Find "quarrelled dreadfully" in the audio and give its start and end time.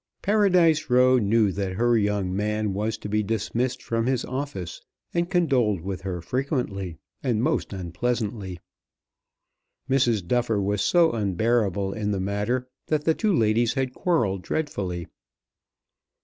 13.93-15.05